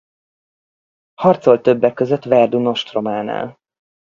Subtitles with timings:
[1.15, 3.57] Harcolt többek között Verdun ostrománál.